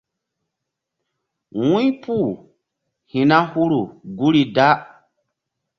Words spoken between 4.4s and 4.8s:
da.